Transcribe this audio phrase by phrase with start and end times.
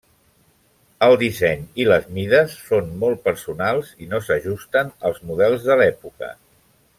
[1.07, 6.33] El disseny i les mides són molt personals i no s'ajusten als models de l'època.